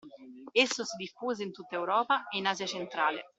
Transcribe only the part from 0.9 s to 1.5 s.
diffuse